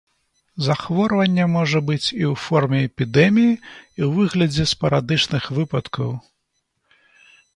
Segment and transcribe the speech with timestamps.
[0.67, 6.09] Захворванне можа быць і ў форме эпідэміі, і ў выглядзе спарадычных выпадкаў.